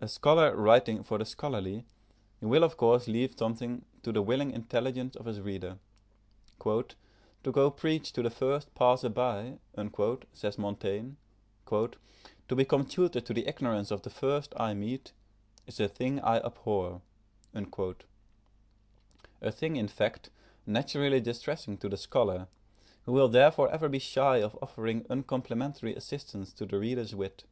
A 0.00 0.08
scholar 0.08 0.56
writing 0.56 1.04
for 1.04 1.18
the 1.18 1.24
scholarly, 1.24 1.84
he 2.40 2.46
will 2.46 2.64
of 2.64 2.76
course 2.76 3.06
leave 3.06 3.36
something 3.38 3.84
to 4.02 4.10
the 4.10 4.20
willing 4.20 4.50
intelligence 4.50 5.14
of 5.14 5.26
his 5.26 5.40
reader. 5.40 5.78
"To 6.64 7.52
go 7.52 7.70
preach 7.70 8.12
to 8.14 8.24
the 8.24 8.30
first 8.30 8.74
passer 8.74 9.08
by," 9.08 9.60
says 10.32 10.58
Montaigne, 10.58 11.12
"to 11.70 12.56
become 12.56 12.86
tutor 12.86 13.20
to 13.20 13.32
the 13.32 13.46
ignorance 13.46 13.92
of 13.92 14.02
the 14.02 14.10
first 14.10 14.52
I 14.56 14.74
meet, 14.74 15.12
is 15.68 15.78
a 15.78 15.86
thing 15.86 16.18
I 16.22 16.38
abhor;" 16.40 17.00
a 17.54 19.52
thing, 19.52 19.76
in 19.76 19.86
fact, 19.86 20.30
naturally 20.66 21.20
distressing 21.20 21.78
to 21.78 21.88
the 21.88 21.96
scholar, 21.96 22.48
who 23.04 23.12
will 23.12 23.28
therefore 23.28 23.70
ever 23.70 23.88
be 23.88 24.00
shy 24.00 24.38
of 24.38 24.58
offering 24.60 25.06
uncomplimentary 25.08 25.94
assistance 25.94 26.52
to 26.54 26.66
the 26.66 26.80
reader's 26.80 27.14
wit. 27.14 27.44